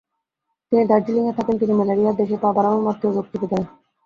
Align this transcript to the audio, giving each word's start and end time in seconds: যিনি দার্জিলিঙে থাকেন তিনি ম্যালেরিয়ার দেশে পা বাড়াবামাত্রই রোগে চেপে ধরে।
যিনি 0.71 0.83
দার্জিলিঙে 0.87 1.33
থাকেন 1.37 1.55
তিনি 1.57 1.73
ম্যালেরিয়ার 1.73 2.19
দেশে 2.19 2.35
পা 2.41 2.49
বাড়াবামাত্রই 2.51 3.13
রোগে 3.15 3.29
চেপে 3.31 3.47
ধরে। 3.51 3.65